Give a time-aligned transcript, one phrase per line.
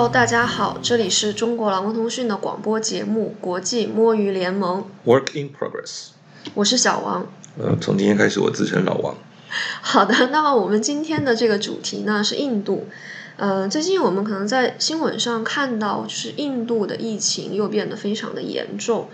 [0.00, 4.82] Hello，大家好，这里是中国劳工通讯的广播节目《国际摸鱼联盟》。
[5.06, 6.12] Work in progress。
[6.54, 7.26] 我是小王。
[7.58, 9.14] 呃，从今天开始我自称老王。
[9.82, 12.86] 好的， 那么我们今天的这个主题呢是印度。
[13.36, 19.10] 呃，最近我们可能在新闻上看到，就是印度的疫情又变得非常的严重。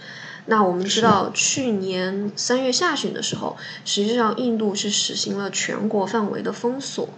[0.46, 7.08] 那我们知道，去年三月下旬的时候，实际上印度是实行了全国范围的封锁。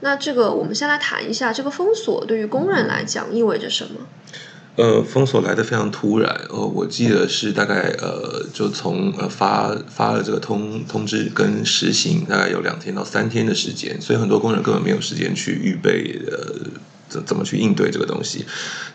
[0.00, 4.06] 那这个，我们先来谈一下，这个封锁对于工人来讲意味着什么？
[4.76, 16.70] 呃，封锁来的非常突然，呃，我记得是大概呃，就从呃发发了这个通通知跟实行，大概有两天到三天的时间，所以很多工人根本没有时间去预备呃
[17.08, 18.44] 怎怎么去应对这个东西，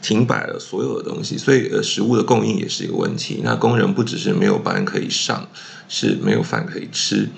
[0.01, 3.41] 停摆了所有的东西，所以呃食物的供应也是一个问题。
[3.43, 5.47] 那工人不只是没有班可以上，
[5.87, 7.29] 是没有饭可以吃。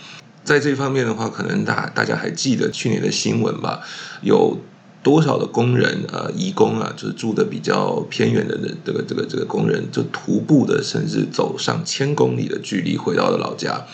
[0.43, 3.79] 在这方面的话，可能大大家还记得去年的新闻吧？
[4.21, 4.59] 有
[5.03, 13.85] 多少的工人呃，移工啊，就是住的比较偏远的人，这个这个这个工人就徒步的，甚至走上千公里的距离回到了老家。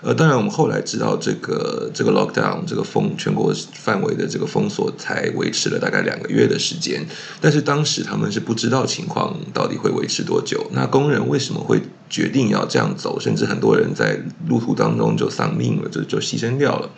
[0.00, 7.04] 呃，当然我们后来知道这个这个 lockdown 这个封全国范围的这个封锁才维持了大概两个月的时间，
[7.40, 10.70] 但是当时他们是不知道情况到底会维持多久。
[10.72, 13.18] 那工人为什么会决定要这样走？
[13.18, 16.88] 甚至很多人在路途当中就丧命了，就就牺牲掉了。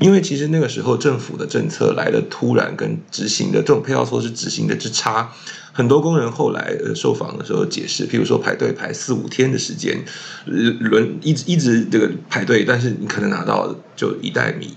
[0.00, 5.30] 因为其实那个时候政府的政策来的突然，跟执行的这种配套措施执行的之差，
[5.72, 10.02] 很多工人后来呃受访的时候解释，譬如说排队排四五天的时间，
[10.46, 14.68] 轮一直一直这个排队，但是你可能拿到就一袋米，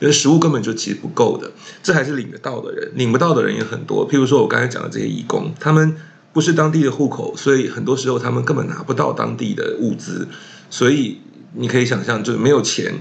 [0.00, 4.08] 因为食物根本就其实不够的，这还是领得到的人，领不到的人也很多。
[4.08, 5.94] 譬如说我刚才讲的这些义工，他们
[6.32, 10.26] 不是当地的户口，所以很多时候他们根本拿不到当地的物资，
[10.68, 11.20] 所以
[11.54, 12.92] 你可以想象，就是没有钱。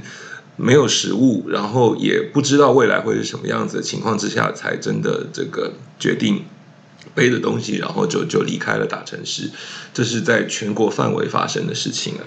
[0.62, 6.45] 没有食物，然后也不知道未来会是什么样子的情况之下，才真的这个决定
[7.16, 9.49] 背着东西，然后就就离开了大城市。
[9.92, 12.23] 这是在全国范围发生的事情啊。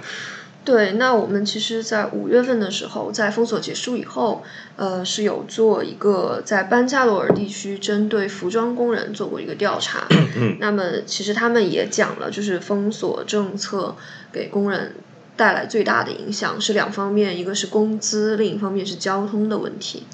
[0.65, 4.43] 对，那我们其实，在五月份的时候，在封锁结束以后，
[4.77, 10.07] 呃，是有做一个在班加罗尔地区针对服装工人做过一个调查。
[10.11, 13.95] 嗯，那么其实他们也讲了，就是封锁政策
[14.33, 14.95] 给工人。
[15.37, 20.05] 带来最大的影响是两方面，一个是工资，另一方面是交通的问题。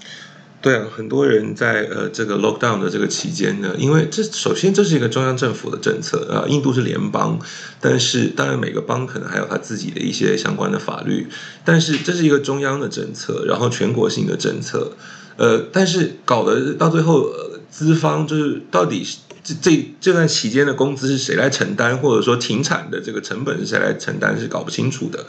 [0.63, 7.39] 对啊，很多人在呃这个 lockdown 的这个期间呢，因为这首先这是一个中央政府的政策啊、呃，印度是联邦，
[7.81, 11.27] 但是当然每个邦可能还有他自己的一些相关的法律，
[11.65, 14.93] 但是这是一个中央的政策，然后全国性的政策，
[15.39, 19.17] 呃，但是搞得到最后，呃，资方就是到底是
[19.61, 25.27] 这这段期间的工资是谁来承担，或者说停产的这个成本是谁来承担，是搞不清楚的。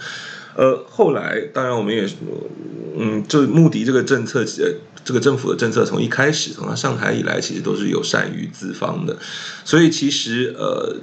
[0.54, 2.06] 呃，后来当然我们也，
[2.98, 4.70] 嗯，就穆迪这个政策，呃，
[5.04, 9.18] 这个政府的政策从一开始从他上台以来，其实都是有善于资方的，
[9.64, 10.98] 所以其实呃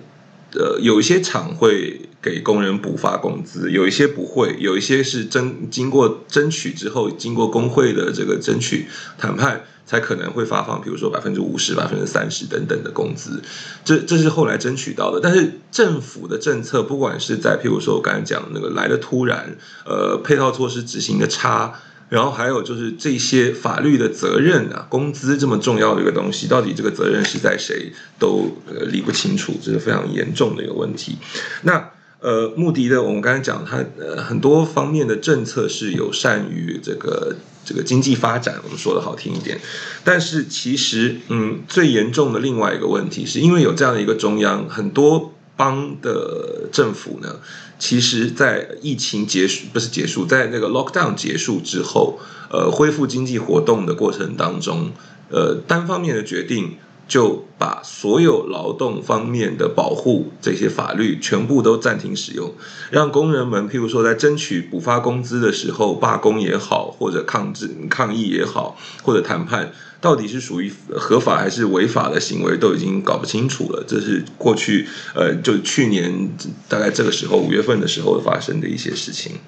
[0.54, 9.64] 呃，有一些厂会给工人补发工资，有一些不会，有一些是争经过争取之后，经过工会的这个争取谈判。
[9.88, 13.42] 才可能会发放，比如说百分之五十、百分之三十等等的工资，
[13.86, 15.18] 这这是后来争取到的。
[15.18, 19.56] 但是政府的政策，不管是在譬如说我刚才讲那个来的突然，
[19.86, 21.72] 呃，配套措施执行的差，
[22.08, 31.18] 然后还有就是这些法律的责任啊，工资这么重要的一个东西，到底这个责任是在谁，都呃理不清楚，这是非常严重的一个问题。
[31.62, 39.60] 那呃，穆迪的我们刚才讲，他呃很多方面的政策是有善于这个这个经济发展，我们说的好听一点。
[40.02, 47.36] 但是其实，嗯，最严重的另外一个问题，是因为有这样的一个中央，很多邦的政府呢，
[47.78, 52.18] 其实在疫情结束不是结束，在那个 lockdown 结束之后，
[52.50, 54.92] 呃，恢复经济活动的过程当中，
[55.30, 56.78] 呃，单方面的决定。
[57.08, 62.52] 就把所有劳动方面的保护这些法律全部都暂停使用，
[62.90, 73.84] 让工人们，譬如说在争取补发工资的时候，罢工也好，或者抗制抗议也好，或者谈判，到底是属于合法还是违法的行为，都已经搞不清楚了。
[73.86, 76.30] 这是过去呃，就去年
[76.68, 79.38] 大概这个时候五月份的时候发生的一些事情。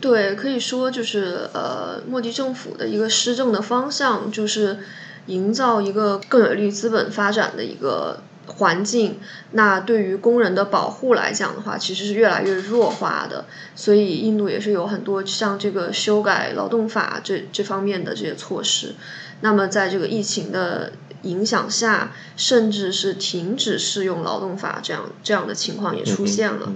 [0.00, 4.78] 对，可以说就是呃，莫迪政府的一个施政的方向就是。
[5.26, 9.18] 营造一个更有利于资本发展的一个环境，
[9.52, 13.46] 那对于工人的保护来讲的话，其实是越来越弱化的。
[13.74, 18.94] 所以印度也是有很多像这个修改劳动法这这方面的这些措施。
[19.40, 20.92] 那么在这个疫情的
[21.22, 26.72] 影响下，甚至是停止适用劳动法这样这样的情况也出现了。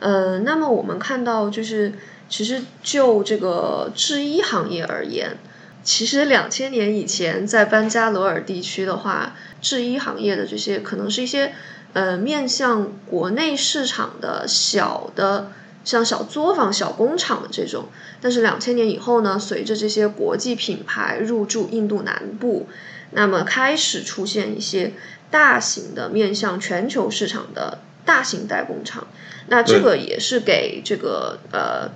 [0.00, 1.92] 呃，那么我们看到就是，
[2.28, 5.36] 其实就这个制衣行业而言。
[5.84, 11.52] 其实两千年以前，在班加罗尔地区的话，制衣行业的这些可能是一些
[11.92, 15.50] 呃面向国内市场的小的，
[15.84, 17.86] 像小作坊、小工厂的这种。
[18.20, 22.68] 但是两千年以后呢，随着这些国际品牌入驻印度南部，
[23.10, 24.92] 那么开始出现一些
[25.30, 29.08] 大型的面向全球市场的大型代工厂。
[29.48, 31.90] 那这个也是给这个呃。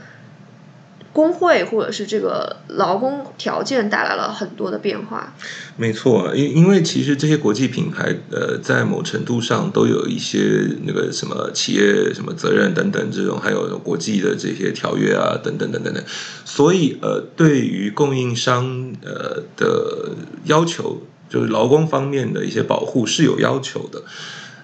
[1.17, 5.33] 工会或者是这个劳工条件带来了很多的变化。
[5.79, 10.39] 没错，因因为其实这些国际品牌，呃，在某程度上都有一些
[10.85, 16.05] 那个什么企业什么责任等等这种，还有国际的这些条约啊等等等等等，
[16.45, 20.11] 所以呃，对于供应商呃的
[20.45, 24.03] 要求，就是劳工方面的一些保护是有要求的，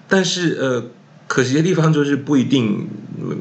[0.07, 0.83] 但是呃。
[1.27, 2.87] 可惜的地方就是不一定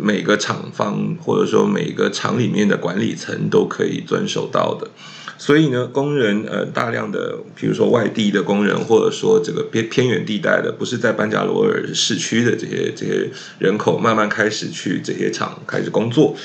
[0.01, 4.89] 每个厂方或者说每个厂里面的管理层都可以遵守到的，
[5.37, 16.37] 所以呢，工人呃大量的，比如说外地的工人，或者说这个偏偏远地带的，不是在班加罗尔市区的这些这些人口，慢慢开始去这些厂开始工作，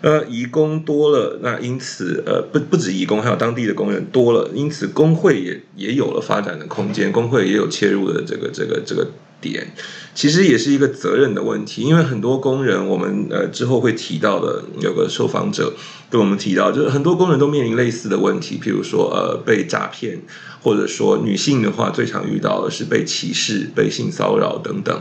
[0.00, 9.08] 呃，移工多了，那因此呃不不止移工，还有当地的工人多了，因此工会也也有了发展的空间，工会也有切入的这个这个这个。
[9.52, 9.72] 点
[10.14, 15.74] 其实也是一个责任的问题，因为很多工人，我们呃之后会提到的，有个受访者
[16.08, 20.22] 跟我们提到，就是很多工人都面临类似的问题，譬如说呃被诈骗，
[20.62, 24.98] 或者说女性的话最常遇到的是被歧视、被性骚扰等等。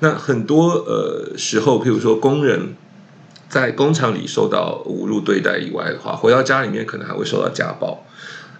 [0.00, 2.74] 那很多呃时候，譬如说工人
[3.48, 8.04] 在工厂里受到侮辱对待以外的话，回到家里面可能还会受到家暴。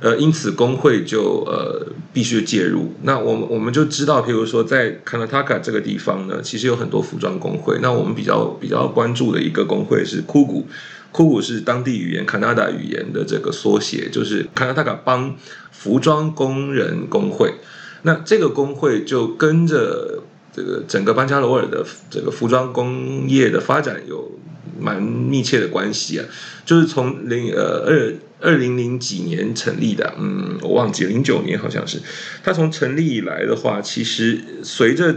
[0.05, 2.93] 呃，因此工会就呃必须介入。
[3.05, 7.79] 那我们我们就知道，譬如说在 k a n a t a k a 这个地方呢，其实有很多服装工会。
[7.81, 14.85] 那我们比较比较关注的一个工会是 Kugu，Kugu 是当地语言 k a n a d a 语言的这个缩写，就是 k a n a t a
[14.85, 15.35] k a 帮
[15.73, 17.55] 服装工人工会。
[18.03, 20.23] 那这个工会就跟着
[20.55, 24.31] 这个整个班加罗尔的这个服装工业的发展有
[24.79, 26.25] 蛮密切的关系啊，
[26.65, 28.15] 就是从零呃二。
[28.41, 31.99] 二零零几年成立的，嗯，我忘记零九年好像是。
[32.43, 35.15] 它从成立以来的话，其实随着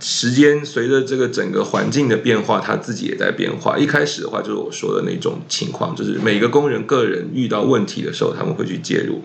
[0.00, 3.76] 时间，随着这个整个环境的变化，它自己也在变化。
[3.76, 9.20] 一开始的话，就是我说的那种情况，就是每个工人个人遇到问题的时候，他们会去介入。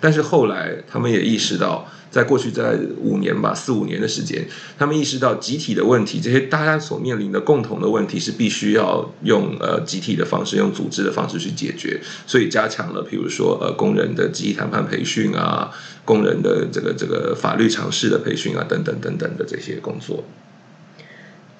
[0.00, 1.86] 但是后来，他们也意识到。
[2.10, 4.44] 在过去在五年吧，四五年的时间，
[4.76, 15.70] 他们意识到集体的问题，这些大家所面临的共同的问题是必须要用呃集体的方式，用组织的方式去解决，所以加强了，比如说呃工人的集体谈判培训啊，
[16.04, 20.24] 工人的这个这个法律常识的培训啊，等等等等的这些工作。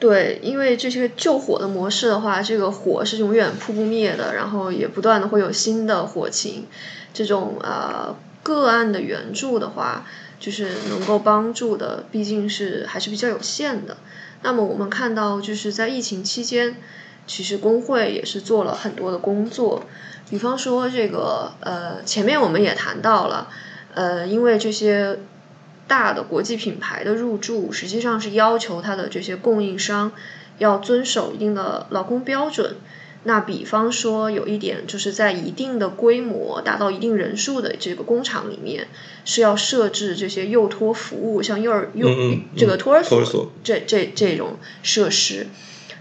[0.01, 6.67] 对，因为这些救火的模式的话，这个火是永远扑不灭的，然后也不断的会有新的火情，
[7.15, 10.07] 这种呃个案的援助的话。
[10.41, 13.99] 就是能够帮助的，毕竟是还是比较有限的。
[14.41, 16.77] 那么我们看到，就是在疫情期间，
[17.27, 19.85] 其实工会也是做了很多的工作。
[20.31, 23.49] 比方说，这个呃，前面我们也谈到了，
[23.93, 25.19] 呃，因为这些
[25.87, 30.13] 大的国际品牌的入驻，实际上是要求它的这些供应商
[30.57, 32.77] 要遵守一定的劳工标准。
[33.25, 38.89] 那比方说，有一点就是在一定的规模、达到一定人数的这个工厂里面，
[39.27, 42.09] 是要设置这些幼托服务，像幼儿幼
[42.57, 45.49] 这个托儿所这这这种设施。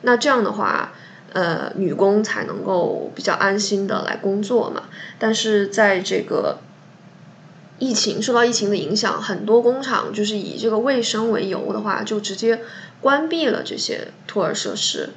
[0.04, 0.94] 那这样的话，
[1.34, 4.84] 呃，女工才能够比较安心的来工作嘛。
[5.20, 6.60] 但是在这个
[7.80, 12.62] 疫情受到疫情的影响，很多工厂就是以这个卫生为由的话，就直接
[13.02, 15.10] 关闭了这些托儿设施。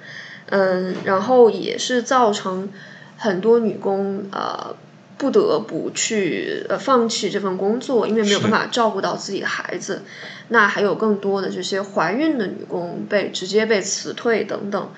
[0.47, 2.69] 嗯，然后也是造成
[3.17, 4.75] 很多女工呃
[5.19, 10.03] 不得不去呃放弃这份工作，因为没有办法照顾到自己的孩子。
[10.49, 14.91] 那还有更多的这些怀孕的女工被直接被辞退等等。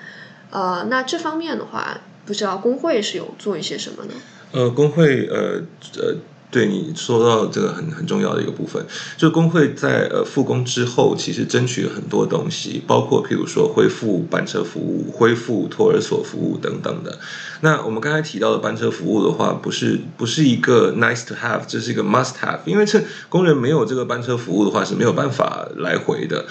[0.51, 4.13] 呃，那这方面的话，不知道工会是有做一些什么呢？
[4.51, 5.61] 呃，工会呃
[5.97, 6.15] 呃。
[6.51, 8.85] 对你说到这个很很重要的一个部分，
[9.17, 17.19] 就工会在呃复工之后，其实争取了很多东西，包括譬如说恢复班车服务、恢复托儿所服务等等的。
[17.61, 26.45] 那我们刚才提到的班车服务的话，不是不是一个 nice to have，这是一个 must have，因为这工人没有这个班车服务的话是没有办法来回的。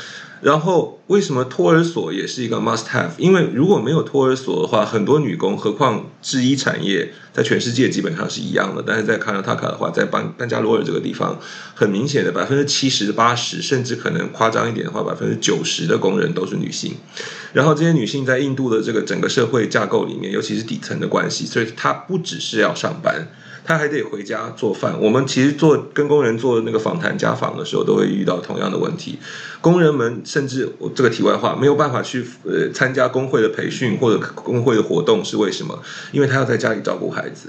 [0.44, 3.08] 然后，为什么托儿所也是一个 must have？
[3.16, 8.84] 因为如果没有托儿所的话，很多女工，何况制衣产业，在全世界基本上是一样的。
[8.86, 11.40] 但是在卡纳塔卡的话，在班班加罗尔这个地方，
[11.74, 16.94] 很明显的百分之七十、八十，甚至可能夸张一点的话，百分之九十的工人都是女性。
[17.54, 23.28] 然后这些女性在印度的这个整个社会架构里面，尤其是底层的关系，所以她不只是要上班。
[23.64, 24.94] 他还得回家做饭。
[25.00, 29.18] 我们其实做跟工人做那个访谈家访的时候，都会遇到同样的问题。
[29.60, 35.82] 工人们甚至这个题外话没有办法去呃参加工会的培训或者工会的活动，是为什么？
[36.12, 37.48] 因为他要在家里照顾孩子。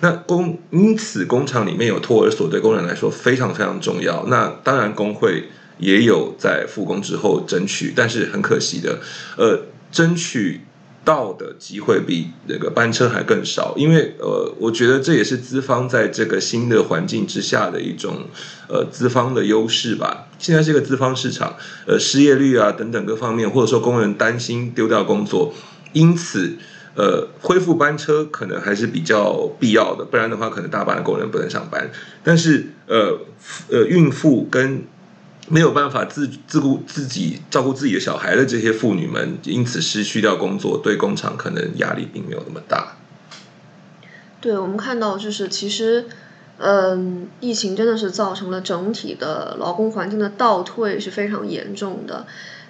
[0.00, 4.24] 那工因此工厂里面有托儿所，对工人来说非常非常重要。
[4.28, 5.48] 那当然工会
[5.78, 9.00] 也有在复工之后争取，但是很可惜的，
[9.36, 10.60] 呃，争取。
[11.08, 18.26] 到的机会比那个班车还更少，因为呃，我觉得这也是资方在这个新的环境之下的一种
[18.68, 20.26] 呃资方的优势吧。
[20.38, 25.54] 现在是一个资方市场，呃，失业率啊等等各方面，或者说工人担心丢掉工作，
[25.94, 26.58] 因此
[26.94, 31.90] 呃，恢复班车可能还是比较必要的，不然的话，可能大半的工人不能上班。
[32.22, 33.18] 但是呃
[33.70, 34.82] 呃，孕妇跟
[35.48, 42.96] 没有办法自自顾自己照顾自己的小孩的这些妇女们，因此失去掉工作，对工厂可能压力并没有那么大。
[44.40, 46.06] 对，我们看到就是其实，
[46.58, 52.26] 嗯，疫情真的是造成了整体的劳工环境的倒退是非常严重的。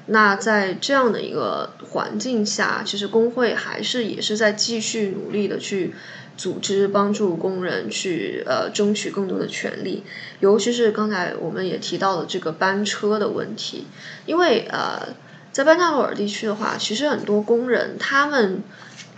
[0.07, 5.95] 那在这样的一个环境下，其实工会还是也是在继续努力的去。
[6.39, 10.05] 组织帮助工人去呃争取更多的权利，
[10.39, 13.87] 尤其是刚才我们也提到了这个班车的问题，
[14.25, 15.09] 因为呃
[15.51, 18.63] 在班加罗尔地区的话，其实很多工人他们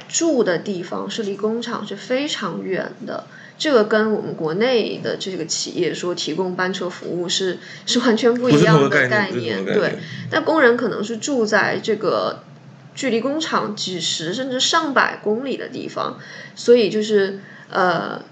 [0.09, 3.27] 住的地方是离工厂是非常远的，
[3.59, 9.99] 这个跟我们国内的这个企业说提供班车服务是是完全不一样的概念，对，
[10.31, 12.45] 但工人可能是住在这个。
[13.01, 16.19] 距离工厂几十甚至上百公里的地方，
[16.55, 17.41] 所以就是
[17.71, 18.23] 呃，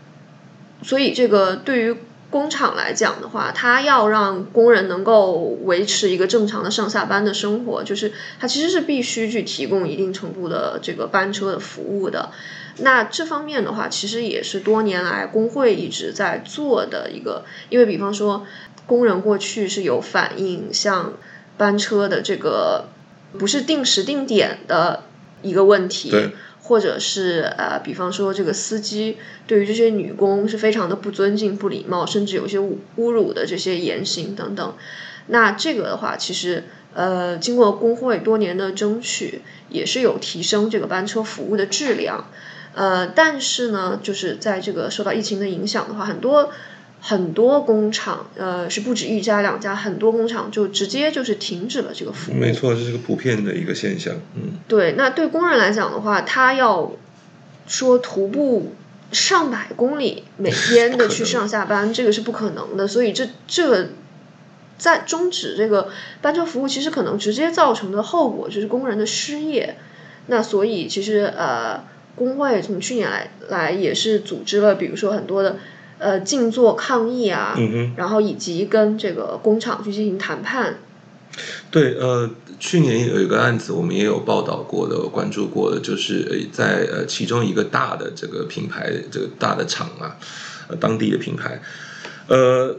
[0.82, 1.96] 所以这个对于
[2.28, 12.28] 工厂来讲的话，它要让工人能够维持一个正常的上下班的生活，就是它其实是必须去提供一定程度的这个班车的服务的。
[12.80, 18.44] 那这方面的话，其实也是多年来工会一直在做的一个，因为比方说
[18.84, 21.14] 工人过去是有反映像
[21.56, 22.90] 班车的这个。
[23.36, 25.02] 不是定时定点的
[25.42, 26.12] 一个问题，
[26.62, 34.74] 或者是呃，比方说这个司机对于这些女工是非常的不尊敬、不礼貌，甚至有些侮辱的这些言行等等。
[35.26, 42.30] 那这个的话，其实呃，经过工会多年的争取，也是有提升这个班车服务的质量。
[42.74, 46.50] 呃，但是呢，就是在这个受到疫情的影响的话，很多。
[47.00, 52.34] 很多工厂，呃，是不止一家两家，很多工厂就直接就是停止了这个服务。
[52.34, 54.14] 没错，这是个普遍的一个现象。
[54.34, 56.92] 嗯，对，那对工人来讲的话，他要
[57.68, 58.72] 说徒步
[59.12, 62.88] 上百公里每天的去上下班，这个是不可能的。
[62.88, 63.90] 所以这这个
[64.76, 65.90] 在终止这个
[66.20, 69.76] 班车服务，其实可能直接造成的后果就是工人的失业。
[70.26, 71.84] 那所以其实呃，
[72.16, 75.58] 工会从去年来来也是组织了，比如说很多的。
[75.98, 77.56] 呃，静坐抗议啊，
[77.96, 80.78] 然后以及跟这个工厂去进行谈判。
[81.70, 90.16] 对，呃，去年有一个案子，我们也有报道过的，关注过的，就是在呃其中一个大的这个品牌，这个大的厂啊，
[90.68, 91.60] 呃，当地的品牌，
[92.28, 92.76] 呃，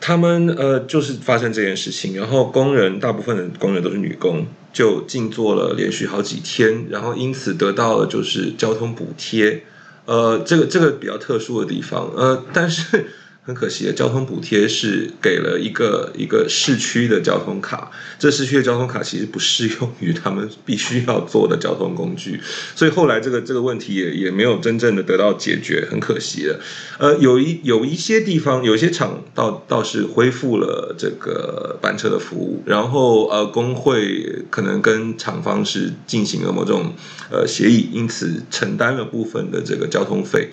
[0.00, 9.64] 他们呃就是发生这件事情，然后工人大部分的工人都是女工，就静坐了连续好几天，然后因此得到了就是交通补贴。
[10.06, 13.06] 呃，这个这个比较特殊的地方，呃，但是。
[13.46, 22.40] 很可惜的，交通补贴是给了一个一个市区的交通卡，这市区的交通卡其实不适用于他们必须要坐的交通工具，
[22.74, 26.58] 所以后来这个这个问题也也没有真正的得到解决，很可惜的。
[26.98, 36.94] 呃，有一有一些地方，有些厂倒倒是恢复了这个班车的服务，然后呃工会可能跟厂方是进行了某种
[37.30, 40.48] 呃协议，因此承担了部分的这个交通费。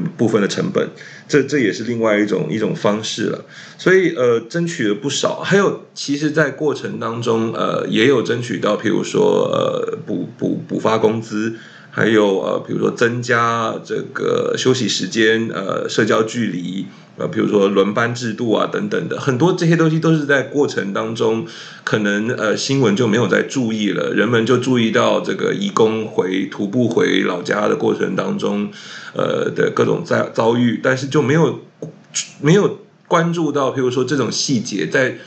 [0.00, 0.88] 部分的成本，
[1.28, 3.44] 这这也是另外一种一种方式了。
[3.76, 5.40] 所以呃，争取了不少。
[5.40, 11.54] 还有，其实，在过程当中，呃，也有争取到，譬如说，呃，补补补发工资。
[11.94, 16.86] 还有呃，比如说增加这个休息时间，呃，社交距离，
[17.22, 21.46] 呃，比如说轮班制度啊，等等的，很多这些东西都是在过程当中，
[21.84, 28.68] 可能呃新闻就没有再注意了，人们就注意到这个移工回徒步回老家的过程当中，
[29.14, 31.60] 呃的各种遭遭遇，但是就没有
[32.40, 35.18] 没有关注到，譬如说这种细节在。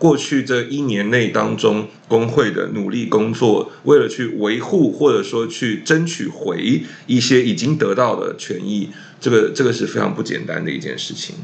[0.00, 8.88] 过去这一年内当中，工会的努力工作，为了去维护或者说去争取回一些已经得到的权益，
[9.20, 11.36] 这个这个是非常不简单的一件事情。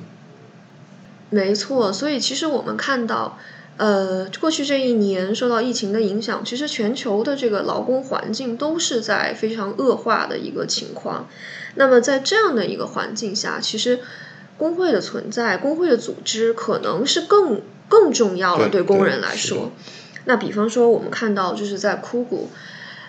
[1.29, 3.39] 没错，所以其实我们看到，
[3.77, 11.29] 呃，过去这一年受到疫情的影响，其实全球的这个劳工环境都是在非常恶化的一个情况。
[11.75, 14.01] 那么在这样的一个环境下，其实
[14.57, 19.73] 工会的存在，工会的组织可能是更更重要了，对工人来说。
[20.25, 22.51] 那比方说，我们看到就是在枯谷，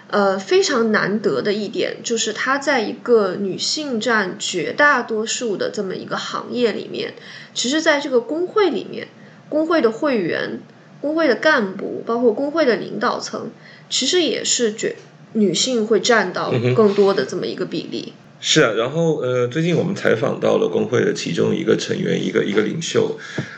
[0.09, 7.15] 呃，非常难得的一点就是它在一个女性占绝大多数的这么一个行业里面，
[7.53, 9.07] 其实在这个工会里面，
[9.49, 10.59] 工会的会员、
[11.01, 13.49] 工会的干部，包括工会的领导层，
[13.89, 14.95] 其实也是绝
[15.33, 18.13] 女性会占到更多的这么一个比例。
[18.39, 23.17] 是啊，然后呃，最近我们采访到了工会的其中一个成员，一个一个领袖，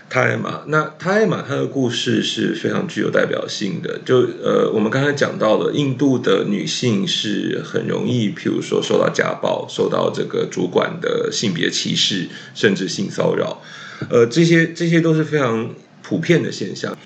[0.09, 0.62] 塔艾玛。
[0.67, 4.00] 那塔艾玛她的故事是非常具有代表性的。
[4.05, 13.62] 就呃，我们刚才讲到了，印度的女性是很容易，譬如说受到家暴，受到这个主管的性别歧视，甚至性骚扰，
[14.09, 16.98] 呃，这些这些都是非常普遍的现象。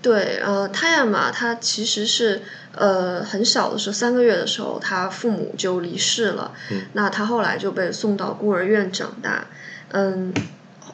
[0.00, 2.42] 对，呃，泰亚玛他其实是
[2.74, 6.52] 呃很小的时候，三个月的时候，他父母就离世了。
[6.70, 9.46] 嗯那他后来就被送到孤儿院长大。
[9.90, 10.32] 嗯，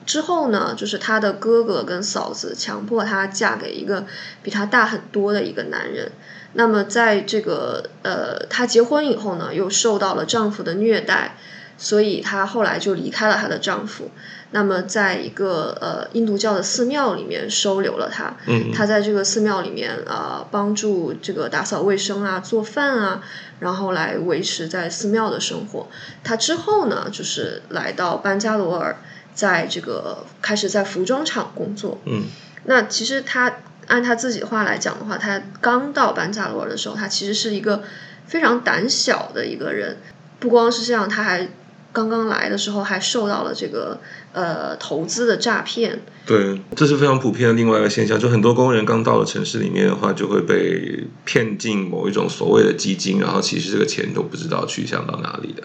[0.06, 4.06] 之后呢，就是他的哥哥跟嫂子强迫她嫁给一个
[4.42, 6.12] 比她大很多的一个男人。
[6.54, 11.36] 那么在这个呃，她结婚以后呢，又受到了丈夫的虐待，
[11.76, 14.10] 所以她后来就离开了她的丈夫。
[14.50, 18.36] 那么，在一个呃印度教的寺庙里面收留了她。
[18.46, 23.20] 嗯，她在这个寺庙里面呃帮助这个打扫卫生啊、做饭啊，
[23.58, 25.88] 然后来维持在寺庙的生活。
[26.22, 28.96] 她之后呢，就是来到班加罗尔，
[29.34, 31.98] 在这个开始在服装厂工作。
[32.04, 32.22] 嗯
[32.66, 33.56] 那其实她
[33.88, 37.82] 按她自己的话来讲的话，她刚到班加罗尔的时候，她其实是一个
[38.26, 39.96] 非常胆小的一个人。
[40.38, 41.48] 不光是这样，她还
[41.94, 43.98] 刚刚来的时候还受到了这个
[44.32, 46.02] 呃投资的诈骗。
[46.26, 55.62] 对，这是非常普遍的另外一个现象，就很多工人刚到了城市里面的话，就会被骗进某一种所谓的基金，然后其实这个钱都不知道去向到哪里的。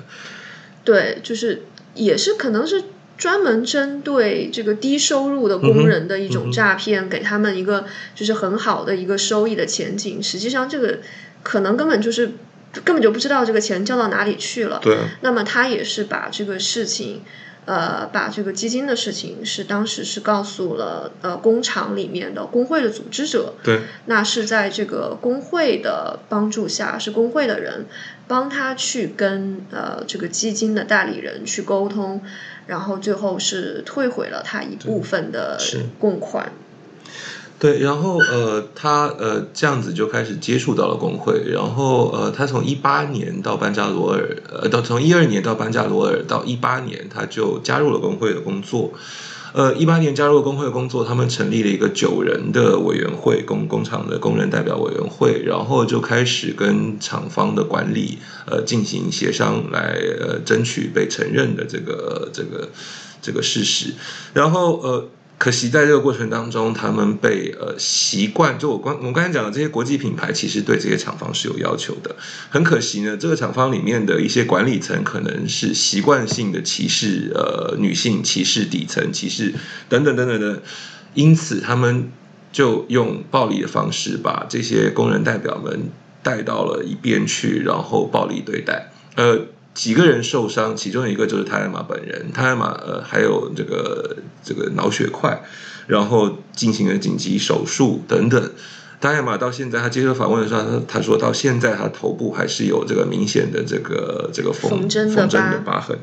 [0.83, 1.63] 对，就是
[1.95, 2.83] 也是可能是
[3.17, 10.21] 专门针对这个低收入的工人的一嗯种诈骗，给他们一个就是很好的一个收益的前景。
[10.21, 10.99] 实际上，这个
[11.41, 12.33] 可能根本就是
[12.83, 14.79] 根本就不知道这个钱交到哪里去了。
[14.81, 17.21] 对啊，那么他也是把这个事情。
[17.65, 27.85] 呃，把这个基金的事情是当时是告诉了呃工厂里面的工会的组织者，对，那是在这个工会的帮助下，是工会的人
[28.27, 32.23] 帮他去跟呃这个基金的代理人去沟通，
[32.65, 36.51] 然后最后是退回了他一部分的是供款。
[37.59, 48.93] 对，然后呃，他呃这样子就开始接触到了工会，然后呃，他从一八年到班加罗尔，呃，到从一二年到班加罗尔，到一八年他就加入了工会的工作。
[49.51, 62.69] 呃，一八年加入了工会的工作，他们成立了一个九人的委员会，工工厂的工人代表委员会，然后就开始跟厂方的管理呃进行协商，来呃争取被承认的这个这个
[63.21, 63.95] 这个事实，
[64.33, 65.09] 然后呃。
[65.39, 72.13] 可惜在这个过程当中，他们被呃习惯，就我刚我刚才讲的这些国际品牌，其实对这些厂方是有要求的。
[72.49, 79.55] 很可惜呢，这个厂方里面的一些管理层可能是习惯性的歧视呃女性、歧视底层、歧视
[79.87, 80.61] 等等等等的，
[81.13, 82.11] 因此他们
[82.51, 85.89] 就用暴力的方式把这些工人代表们
[86.21, 88.91] 带到了一边去，然后暴力对待。
[89.15, 89.39] 呃，
[89.73, 95.41] 几个人受伤，其中一个就是泰艾玛本人，泰艾玛呃还有这个这个脑血块，
[95.87, 98.51] 然后进行了紧急手术等等。
[99.01, 105.97] 泰艾玛到现在，他接受访问的时候，他他说到现在他头部还是有这个明显的这个这个缝缝针的疤痕。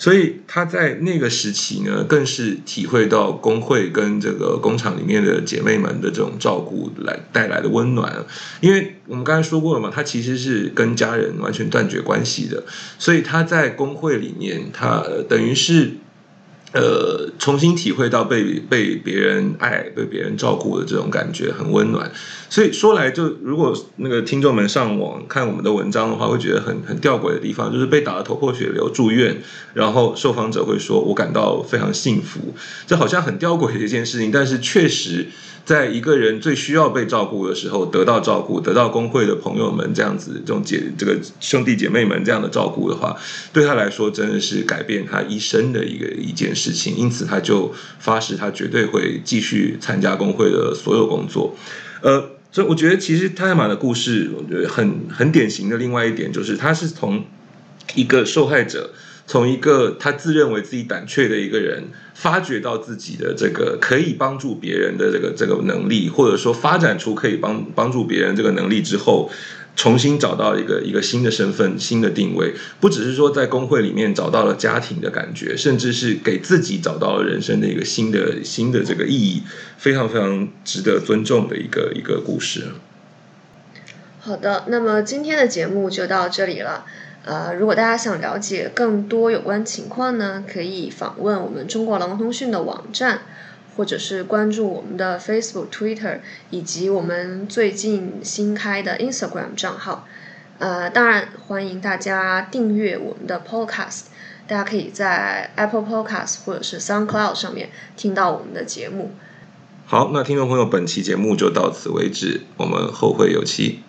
[0.00, 8.24] 所以他在那个时期呢，更是体会到工会跟这个工厂里面的姐妹们的这种照顾来带来的温暖。
[8.62, 12.64] 因为我们刚才说过了嘛，他其实是跟家人完全断绝关系的，
[12.98, 15.98] 所以他在工会里面，他、等于是。
[16.72, 22.10] 呃，重新体会到被被别人爱、被别人照顾的这种感觉，很温暖。
[22.48, 29.36] 所以说来就，如果那个听众们上网看我们的文章的话，会觉得很很吊诡的地方，就是被打得头破血流住院，
[29.74, 32.54] 然后受访者会说：“我感到非常幸福。”
[32.86, 35.26] 这好像很吊诡的一件事情，但是确实。
[35.64, 43.16] 在一个人最需要被照顾的时候得到照顾，得到工会的朋友们这样子这种姐这个兄弟姐妹们这样的照顾的话，
[43.52, 46.96] 对他来说真的是改变他一生的一个一件事情。
[46.96, 51.54] 因此，他就发誓他绝对会继续参加工会的所有工作。
[52.02, 57.24] 呃，所以我觉得其实泰马的故事，我觉得很很典型的另外一点就是，他是从
[57.94, 58.90] 一个受害者。
[59.30, 69.30] 从一个他自认为自己胆怯的一个人，发掘到自己的这个可以帮助别人的这个这个能力，或者说发展出可以帮帮助别人这个能力之后。
[69.76, 79.42] 重新找到一个一个新的身份、新的定位，不只是说在工会里面找到了家庭的感觉，甚至是给自己找到了人生的一个新的新的这个意义，
[79.78, 82.64] 非常非常值得尊重的一个一个故事。
[84.18, 86.84] 好的，那么今天的节目就到这里了。
[87.24, 93.20] 呃，如果大家想了解更多有关情况呢，可以访问我们中国劳工通讯的网站。
[93.76, 96.18] 或者是关注我们的 Facebook、Twitter，
[96.50, 100.06] 以及我们最近新开的 Instagram 账号。
[100.58, 104.06] 呃，当然欢迎大家订阅我们的 Podcast，
[104.46, 109.12] 大家可以在 Apple Podcast 或者是 SoundCloud 上面听到我们的节目。
[109.86, 113.80] 好，那听众朋友，本期节目就到此为止，我们后会有期。